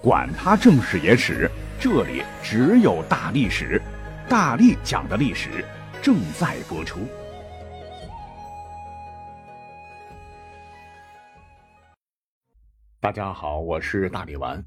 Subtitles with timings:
[0.00, 3.82] 管他正史野史，这里只有大历史，
[4.28, 5.64] 大力讲的历史
[6.00, 7.00] 正在播出。
[13.00, 14.64] 大家好，我是大力丸。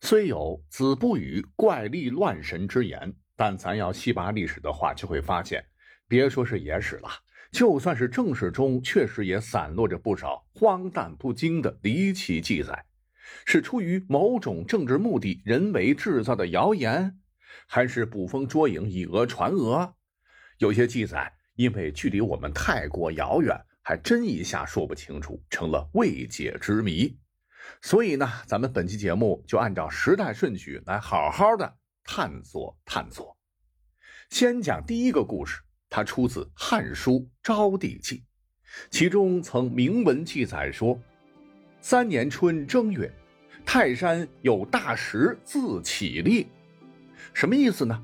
[0.00, 5.62] 虽有“子不语怪力乱神”之言，但咱要细扒历史的话，就会发现，
[6.08, 7.10] 别说是野史了，
[7.50, 12.82] 就算是正史中，确实也散落着不少荒诞不经的离奇记载。
[13.44, 17.18] 是出于某种政治目的人为制造的谣言，
[17.66, 19.94] 还是捕风捉影以讹传讹？
[20.58, 27.18] 有些记载因为距离我们太过遥远，还真一下说不清楚，成了未解之谜。
[27.80, 33.36] 所以呢，咱们本期节目就按照时代顺序来好好的探索探索。
[34.30, 37.12] 先讲第一个故事，它出自《汉书·
[37.42, 38.16] 昭帝纪》，
[38.90, 40.98] 其中曾明文记载说：
[41.80, 43.12] 三年春正月。
[43.74, 46.46] 泰山有大石自起立，
[47.32, 47.98] 什么意思呢？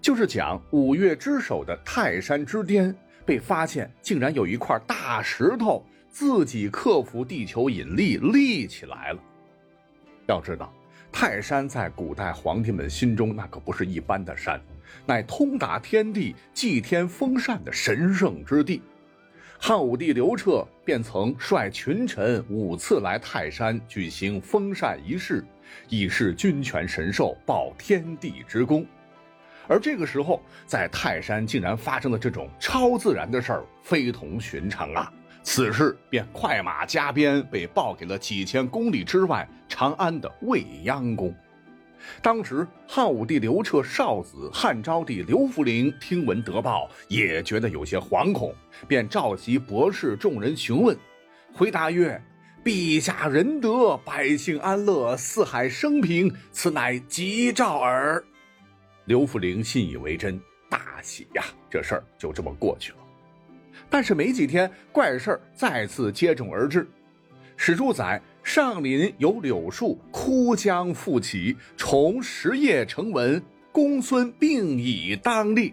[0.00, 2.94] 就是讲五岳之首的泰山之巅
[3.26, 9.18] 被发现，竟然有一块大石头自己克服地球引力立起来了。
[10.28, 10.72] 要知道，
[11.10, 14.60] 泰山在古代皇帝们心中那可不是一般的山，
[15.04, 18.80] 乃通达天地、祭天封禅的神圣之地。
[19.66, 25.42] 汉武帝刘彻便曾率群臣五次来泰山举行封禅仪式，
[25.88, 28.84] 以示君权神授，报天地之功。
[29.66, 35.10] 而这个时候，在泰山竟然发生了这种超自然的事儿，非同寻常啊！
[35.42, 41.34] 此事便快马加鞭，被报给了几千公里之外长安的未央宫。
[42.20, 48.54] 当时，汉武帝刘彻少子汉昭帝刘弗陵听闻得报，也觉得有些惶恐，
[48.86, 50.96] 便召集博士众人询问。
[51.52, 52.20] 回答曰
[52.64, 58.22] ：“陛下仁德，百姓安乐，四海升平，此乃吉兆耳。”
[59.06, 61.44] 刘弗陵信以为真，大喜呀！
[61.70, 62.98] 这事儿就这么过去了。
[63.90, 66.88] 但是没几天，怪事儿再次接踵而至。
[67.56, 68.20] 史书载。
[68.44, 73.42] 上林有柳树，枯将复起，重实叶成文。
[73.72, 75.72] 公孙病已当立。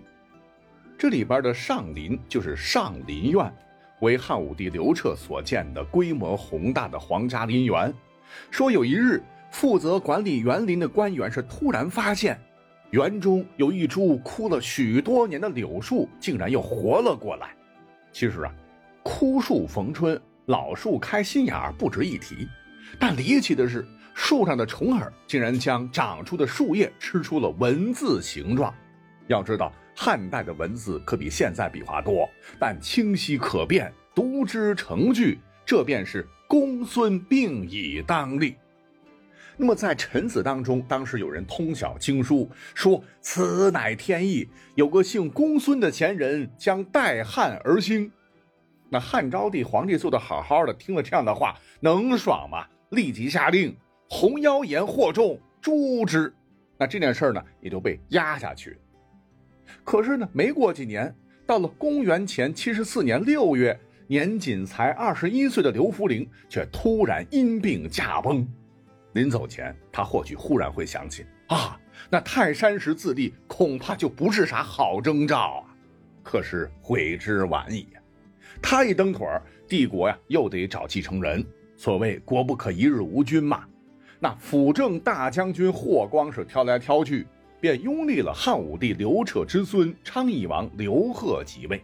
[0.98, 3.54] 这里边的上林就是上林苑，
[4.00, 7.94] 为汉武帝刘彻所建的规模宏大的皇家林园。
[8.50, 9.22] 说有一日，
[9.52, 12.40] 负责管理园林的官员是突然发现，
[12.92, 17.53] 园中有一株枯了许多年的柳树，竟然又活了过来。
[18.14, 18.53] 其实啊，
[19.03, 22.48] 枯树逢春，老树开新芽，不值一提。
[23.00, 28.74] 但离奇的是，树上的虫儿竟然将长出的树叶吃出了文字形状。
[29.28, 32.29] 要知道，汉代的文字可比现在笔画多，
[32.59, 35.40] 但清晰可辨，读之成句。
[35.66, 38.56] 这便是公孙病已当立。
[39.56, 48.12] 那么，在臣子当中，当时有人通晓经书，说此乃天意，有个姓公孙的贤人将代汉而兴。
[48.90, 52.66] 那汉昭帝皇帝做的好好的，听了这样的话，能爽吗？
[52.91, 53.75] 立即下令，
[54.09, 56.34] 红妖言惑众，诛之。
[56.78, 58.78] 那这件事呢，也就被压下去。
[59.84, 61.13] 可是呢，没过几年，
[61.46, 68.46] 到了公元前七十四年六月，年仅才二十一岁的刘弗陵却突然因病驾崩。
[69.13, 71.79] 临走前，他或许忽然会想起啊，
[72.09, 75.75] 那泰山石自立，恐怕就不是啥好征兆啊。
[76.23, 77.88] 可是悔之晚矣
[78.62, 79.25] 他一蹬腿
[79.68, 81.46] 帝国呀，又得找继承人。
[81.81, 83.66] 所谓国不可一日无君嘛，
[84.19, 87.25] 那辅政大将军霍光是挑来挑去，
[87.59, 91.81] 便拥立了汉武帝刘彻之孙昌邑王刘贺即位。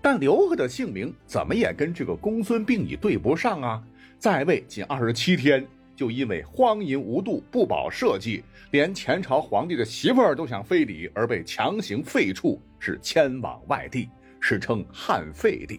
[0.00, 3.82] 但刘贺的姓名怎么也跟这个公孙病已对不上啊！
[4.18, 14.08] 在位仅二十七天，就因为荒淫无度、不保社稷，连前朝皇帝的媳妇儿都想非礼，而被强行废黜，是迁往外地，
[14.40, 15.78] 史称汉废帝。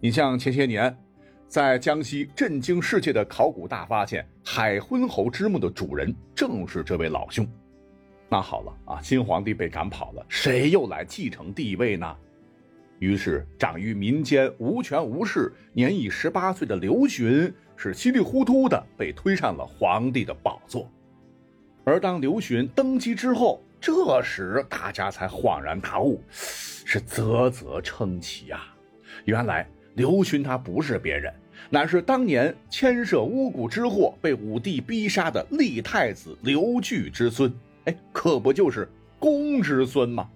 [0.00, 0.92] 你像前些年。
[1.48, 7.46] 在江西震惊世界的考古大发现，海昏侯之墓的主人正是这位老兄。
[8.28, 12.16] 那好了啊，新皇帝被赶跑了，谁又来继承帝位呢？
[12.98, 20.90] 于是，长于民间、无权无势、年已十八岁的刘询是稀里糊涂的被推上了皇帝的宝座。
[21.84, 28.74] 而当刘询登基之后，这时大家才恍然大悟，是啧啧称奇啊！
[29.24, 29.68] 原来。
[29.96, 31.32] 刘询他不是别人，
[31.68, 37.52] 乃是当年牵涉巫蛊之祸被武帝逼杀的立太子刘据之孙。
[37.86, 38.88] 哎，可不就是
[39.18, 40.28] 公之孙吗？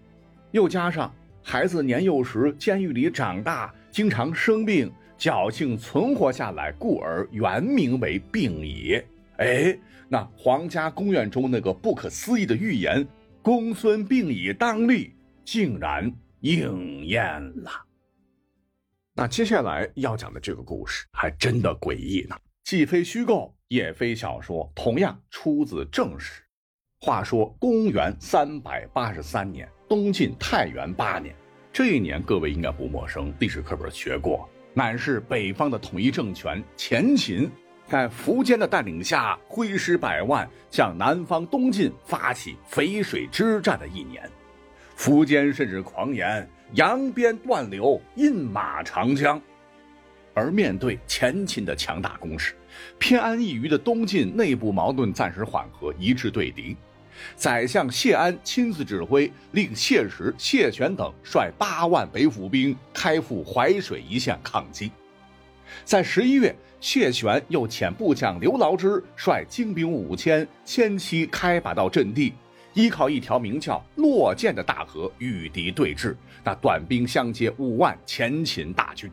[0.51, 9.07] 又加上孩子年幼时监狱里长大，经常生病，侥幸存活下来，故而原名为病也。
[9.37, 9.79] 哎，
[10.09, 13.07] 那皇家宫苑中那个不可思议的预言
[13.43, 15.13] “公孙病已当立”
[15.45, 16.11] 竟然
[16.41, 17.23] 应验
[17.63, 17.71] 了。
[19.21, 22.35] 那接下来要讲的这个故事还真的诡异呢，
[22.65, 26.43] 既非虚构，也非小说，同样出自正史。
[27.03, 31.35] 话说公元三百八十三年，东晋太元八年，
[31.71, 37.47] 这一年各位应该不陌生，历史课本学过，乃是北方的统一政权前秦
[37.89, 44.27] 在苻坚的带领下，挥师百万向南方东晋发起淝水之战的一年。
[44.97, 46.49] 苻坚甚至狂言。
[46.75, 49.41] 扬鞭断流，饮马长江。
[50.33, 52.55] 而面对前秦的强大攻势，
[52.99, 56.77] 偏安一隅的东晋内部矛盾暂时缓和，一致对敌。
[57.35, 64.91] 宰相谢安亲自指挥，令谢石、谢玄等率八万北府兵开赴淮水一线抗击。
[65.85, 72.33] 在十一月，谢玄又遣部将刘牢之率精兵五千，先期开拔到阵地。
[72.75, 76.15] 依靠一条名叫洛涧的大河与敌对峙，
[76.45, 79.11] 那短兵相接五万前秦大军。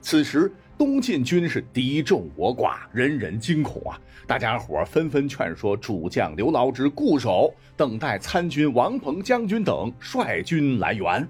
[0.00, 4.00] 此时东晋军是敌众我寡，人人惊恐啊！
[4.26, 11.28] 大家伙纷纷劝说主将刘牢之固守，等待参军王鹏将军等率军来援。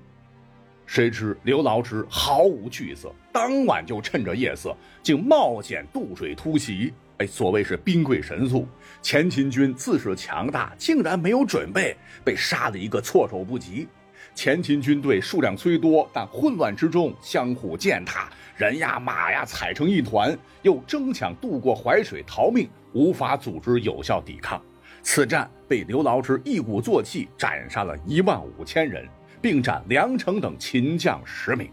[0.87, 6.95] 谁知刘牢之毫无惧色，当晚就趁着夜色，竟冒险渡水突袭。
[7.23, 8.67] 哎，所谓是兵贵神速。
[9.01, 13.87] 前秦军自恃强大，竟然没有准备，被杀了一个措手不及。
[14.35, 24.61] 前秦军队数量虽多，但混乱之中相互践踏，人呀马呀踩成一团，又争抢渡过淮水逃命，无法组织有效抵抗。
[25.01, 29.07] 此战被刘牢之一鼓作气斩杀了一万五千人，
[29.41, 31.71] 并斩梁成等秦将十名。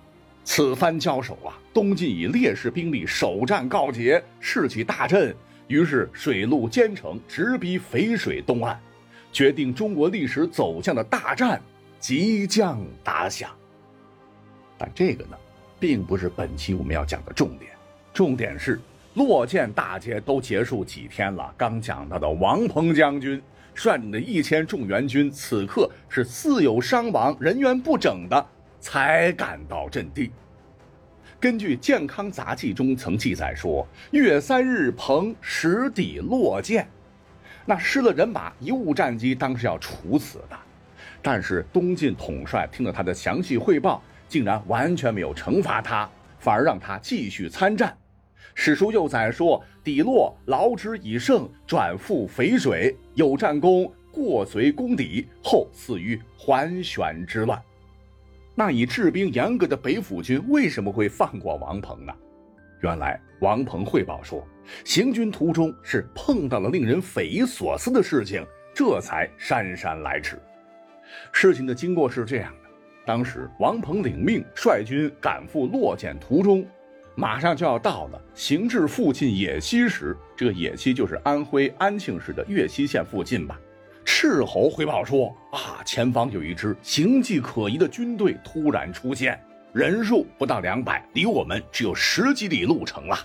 [0.52, 5.34] 此番交手啊，东晋以劣势兵力首战告捷，士气大振。
[5.68, 8.76] 于是，水陆兼程，直逼淝水东岸，
[9.32, 11.62] 决定中国历史走向的大战
[12.00, 13.52] 即将打响。
[14.76, 15.38] 但这个呢，
[15.80, 17.70] 并不是本期我们要讲的重点。
[18.12, 18.82] 重点是，
[19.14, 23.40] 洛涧大捷都结束几天了，刚讲到的王鹏将军
[23.76, 28.44] 率领的一千众援军，此刻是似有伤亡、人员不整的，
[28.80, 30.32] 才赶到阵地。
[31.40, 36.86] 根据《健康杂记》中曾记载说，月三日，彭实抵洛涧，
[37.66, 40.58] 那失了人马、贻误战机，当是要处死的。
[41.22, 46.10] 但是东晋统帅听了他的详细汇报，竟然完全没有惩罚他，
[46.40, 47.96] 反而让他继续参战。
[48.54, 57.62] 史书又载说，底洛劳之以胜，转赴淝水，有战功，过隋攻抵，后死于桓玄之乱。
[58.60, 62.14] 那以治兵严格的北府军为什么会放过王鹏呢？
[62.82, 64.46] 原来王鹏汇报说，
[64.84, 68.46] 行军途中是碰到了令人匪夷所思的事情，
[68.76, 70.38] 这才姗姗来迟。
[71.32, 72.70] 事情的经过是这样的：
[73.06, 76.68] 当时王鹏领命率军赶赴洛涧途中，
[77.16, 83.58] 马上就要到了，行至附近野溪时，这个野溪就是安徽安庆市的岳西县附近吧。
[84.12, 89.40] 斥候回报说：“啊，前方有一支形迹可疑的军队突然出现，
[89.72, 93.16] 人数不到两百，离我们只有十几里路程了。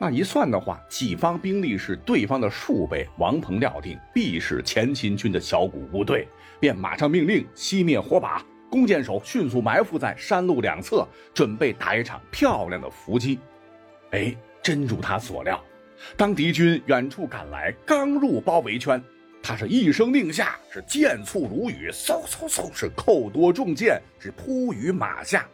[0.00, 3.06] 那一算的话，己方兵力是对方的数倍。
[3.18, 6.26] 王鹏料定必是前秦军的小股部队，
[6.58, 13.38] 便马上命令熄灭火把，弓箭手迅速埋伏在山路两侧，准备打一场漂亮的伏击。
[14.12, 15.62] 哎，真如他所料，
[16.16, 19.00] 当敌军远处赶来，刚入包围圈。”
[19.46, 25.46] 他是一声令下，是箭簇如雨，嗖嗖嗖，是扣多重箭，是扑于马下。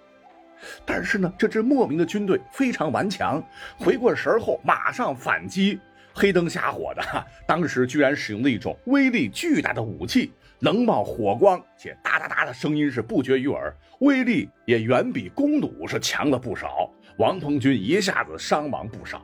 [0.86, 3.42] 但是呢，这支莫名的军队非常顽强，
[3.76, 5.80] 回过神后马上反击，
[6.14, 7.02] 黑灯瞎火的，
[7.48, 10.30] 当时居然使用了一种威力巨大的武器，
[10.60, 16.88] 能冒火光，且哒哒哒的声音是不绝于耳，威力也远比弓弩是强了不少。
[17.16, 19.20] 王鹏军一下子伤亡不少。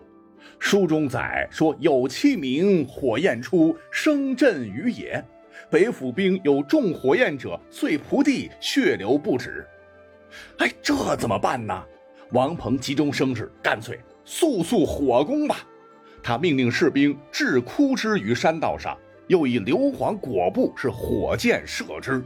[0.58, 5.22] 书中载说：“有器名火焰出，声震于野。
[5.70, 9.66] 北府兵有中火焰者，遂仆地，血流不止。”
[10.58, 11.84] 哎，这怎么办呢？
[12.32, 15.58] 王鹏急中生智，干脆速速火攻吧。
[16.22, 18.98] 他命令士兵置枯枝于山道上，
[19.28, 22.24] 又以硫磺裹布，是火箭射之。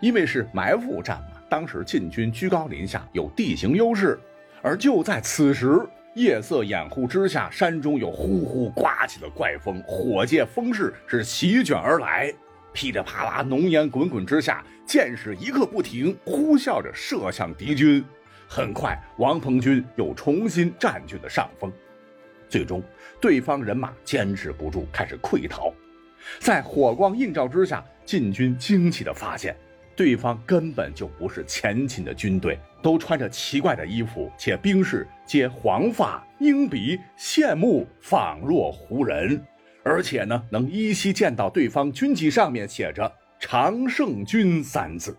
[0.00, 4.18] 因为是埋伏战嘛，当时晋军居高临下，有地形优势。
[4.62, 5.78] 而就在此时。
[6.14, 12.32] 夜色掩护之下，山中有呼呼刮起了怪风，火借风势是席卷而来，
[12.72, 18.04] 噼里啪啦，浓烟滚滚之下，箭矢一刻不停，呼啸着射向敌军。
[18.48, 21.72] 很快，王鹏军又重新占据了上风。
[22.48, 22.82] 最终，
[23.20, 25.72] 对方人马坚持不住，开始溃逃。
[26.40, 29.56] 在火光映照之下，晋军惊奇地发现，
[30.00, 39.38] 对方根本就不是前秦的军队，都穿着奇怪的衣服，且兵士皆黄发、鹰鼻、羡慕，仿若胡人。
[39.84, 45.14] 而且呢，能依稀见到对方军旗上面写着“常胜军”三字。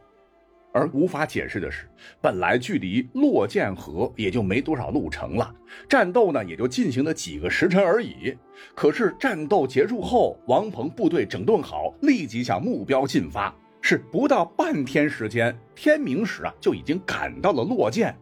[0.73, 1.87] 而无法解释的是，
[2.19, 5.53] 本来距离洛涧河也就没多少路程了，
[5.87, 8.35] 战斗呢也就进行了几个时辰而已。
[8.73, 18.15] 可是战斗结束后，王鹏部队整顿好，立即向目标进发，是不到半天时间，天明时啊就已经赶到了洛涧。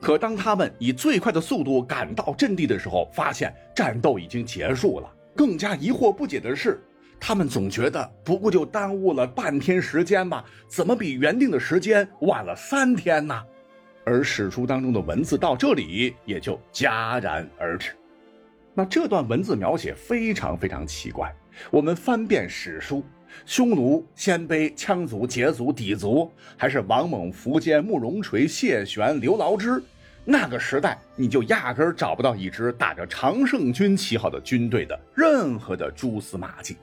[0.00, 5.10] 可当他们以最快的速度赶到阵地的时候，发现战斗已经结束了。
[5.34, 6.82] 更加疑惑不解的是。
[7.18, 13.42] 他们总觉得不过就耽误了半天时间吧，怎么比原定的时间晚了三天呢？
[14.04, 17.92] 而史书当中的文字到这里也就戛然而止。
[18.74, 21.34] 那这段文字描写非常非常奇怪。
[21.70, 23.02] 我们翻遍史书，
[23.44, 29.82] 匈奴、鲜卑、羌族、羯族、氐族，还是王猛、苻坚、慕容垂、谢玄、刘牢之，
[30.24, 36.76] 那个时代你就压根儿找不到一支打着常胜军旗号的军队的任何的蛛丝马迹。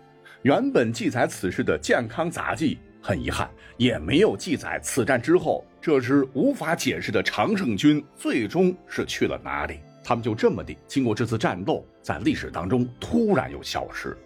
[0.43, 9.79] 原本记载此事的《健康杂记》，很遗憾也没有记载此战之后这支无法解释的常胜军最终是去了哪里。
[10.05, 14.17] 他们就这么地经过这次战斗，在历史当中突然又消失了。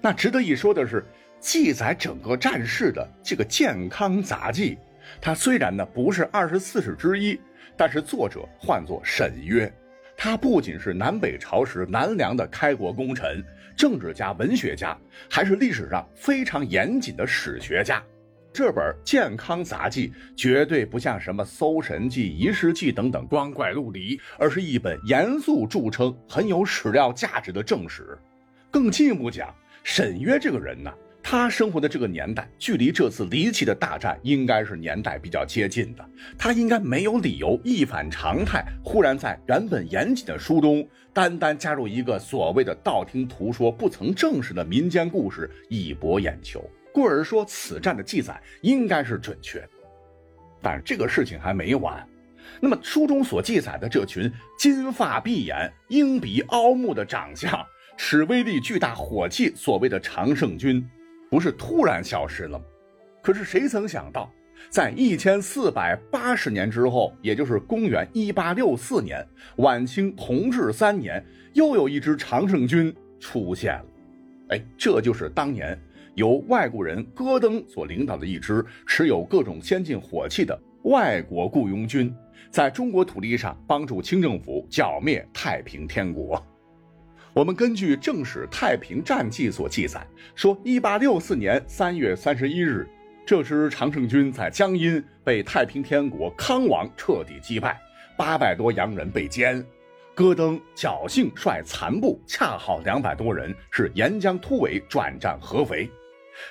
[0.00, 1.04] 那值得一说的是，
[1.38, 4.74] 记载整个战事的这个《健康杂记》，
[5.20, 7.40] 它虽然呢不是二十四史之一，
[7.76, 9.72] 但是作者唤作沈约。
[10.16, 13.42] 他不仅是南北朝时南梁的开国功臣、
[13.74, 14.94] 政治家、文学家，
[15.30, 18.02] 还是历史上非常严谨的史学家。
[18.52, 28.18] 这本《健康杂记》绝对不像什么《搜神记》《遗失记》等等光怪陆离，而是一本严肃著称、很有史料价值的正史。
[28.70, 30.92] 更进一步讲，沈约这个人呢？
[31.22, 36.04] 他生活的这个年代，距离这次离奇的大战应该是年代比较接近的。
[36.38, 46.68] 他应该没有理由一反常态，忽然在原本严谨的书中，单单加入一个所谓的道听途说、不曾证实的民间故事以博眼球。
[46.92, 49.62] 故而说，此战的记载应该是准确。
[50.62, 52.04] 但这个事情还没完。
[52.60, 57.64] 那么书中所记载的这群金发碧眼、鹰鼻凹目的长相、
[58.02, 60.82] 持威力巨大火器，所谓的常胜军。
[61.30, 62.64] 不是突然消失了吗？
[63.20, 64.32] 可是谁曾想到，
[64.70, 69.24] 在一千四百八十年之后，也就是公元一八六四年，
[69.56, 73.86] 晚清同治三年，又有一支常胜军出现了。
[74.48, 75.78] 哎，这就是当年
[76.14, 82.12] 由外国人戈登所领导的一支持有各种先进火器的外国雇佣军，
[82.50, 86.42] 在中国土地上帮助清政府剿灭太平天国。
[87.32, 92.88] 我们根据正史《太平战记》所记载，说，一八六四年三月三十一日，
[93.24, 97.80] 这支常胜军在江阴被太平天国康王彻底击败，
[98.16, 99.64] 八百多洋人被歼。
[100.12, 105.88] 戈登侥幸率残部恰好两百多人，是沿江突围转战合肥，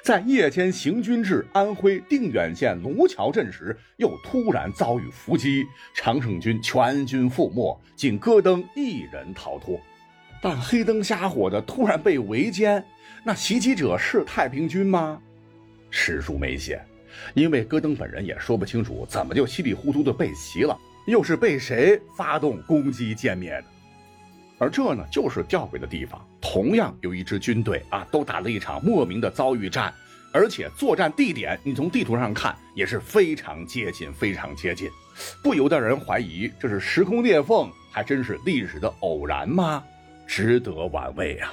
[0.02, 9.78] 在夜间行军至安徽定远县卢桥镇时，又突然遭遇伏击，常胜军全军覆没，仅戈登一人逃脱。
[10.42, 12.84] 但黑灯瞎火的突然被围歼，
[13.24, 15.20] 那袭击者是太平军吗？
[15.90, 16.82] 史书没写，
[17.34, 20.78] 因为戈登本人也说不清楚怎么就稀里糊涂的被袭了，
[21.08, 23.66] 又是被谁发动攻击歼灭的。
[24.60, 26.24] 而这呢，就是吊诡的地方。
[26.42, 29.94] 同样有一支军队啊，都打了一场莫名的遭遇战，
[30.32, 34.90] 而且作战地点你从地图上看也是非常接近，非常接近，
[35.44, 39.84] 不由得人怀疑这是时空裂缝，还真是历史的偶然吗？
[40.30, 41.52] 值得玩味啊！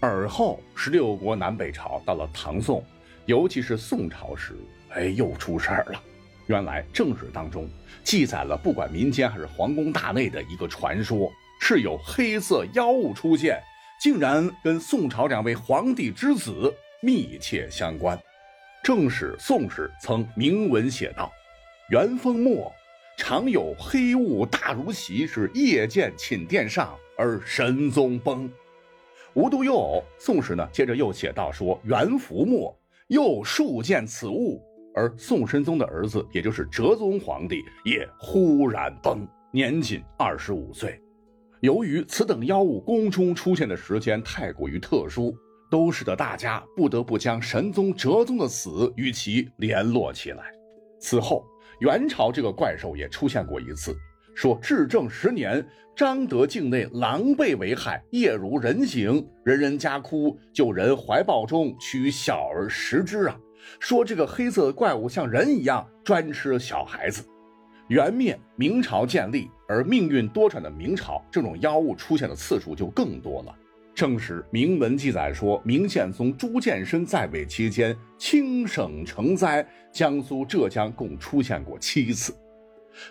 [0.00, 2.82] 而后十六国南北朝到了唐宋，
[3.26, 4.54] 尤其是宋朝时，
[4.88, 6.02] 哎，又出事儿了。
[6.46, 7.68] 原来正史当中
[8.02, 13.60] 记载了，不管民间还是皇宫大内的一个传说，是有黑色妖物出现，
[14.00, 18.18] 竟然跟宋朝两位皇帝之子密切相关。
[18.82, 21.30] 正史《宋史》曾明文写道
[21.92, 22.72] ：“元丰末。”
[23.24, 28.50] 常有黑雾大如席，是夜见寝殿上而神宗崩。
[29.34, 32.76] 无独有偶，《宋史》呢接着又写道说，元符末
[33.06, 34.60] 又数见此物，
[34.92, 41.00] 而宋神宗的儿子，也就是哲宗皇帝，也忽然崩，年仅二十五岁。
[41.60, 45.32] 由于此等妖物宫中出现的时间太过于特殊，
[45.70, 50.52] 都使得大家不得不将神宗哲宗的死与其联络起来。
[50.98, 51.46] 此后。
[51.82, 53.92] 元朝这个怪兽也出现过一次，
[54.36, 63.36] 说至正十年，张德境内狼狈为害，夜如人形，人人家哭，就人怀抱中取小儿食之啊。
[63.80, 67.24] 说这个黑色的怪物像人一样专吃小孩子。
[67.88, 73.52] 元灭，明朝建立，而命运多舛的明朝，这种妖物出现的次数就更多了。
[73.94, 82.34] 正史明文记载说，明宪宗朱见深在位期间，轻省成灾，江苏、浙江共出现过七次。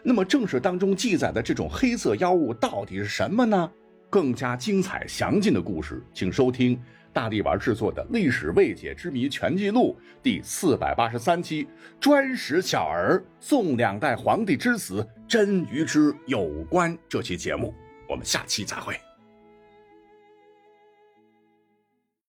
[0.04, 3.72] 那么正史当中记载的这种黑色妖物到底是什么呢？
[4.10, 6.78] 更加精彩详尽的故事，请收听
[7.14, 11.68] 大力丸制作的《历史未解之谜全记录》第四百八十三期，
[12.00, 16.98] 专食小儿，宋两代皇帝之死真与之有关。
[17.08, 17.74] 这期节目，
[18.10, 19.11] 我们下期再会。